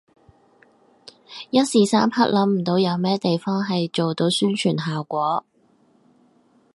[1.51, 5.45] 一時三刻諗唔到有咩地方係做到宣傳效果